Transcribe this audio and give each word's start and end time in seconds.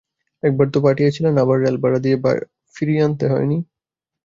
একবার 0.43 0.67
তো 0.73 0.79
পাঠিয়েছিলেন, 0.85 1.33
আবার 1.43 1.57
রেলভাড়া 1.59 1.99
দিয়ে 2.05 2.17
ফিরিয়ে 2.75 3.01
আনতে 3.07 3.25
হয় 3.31 3.45
নি? 3.45 3.57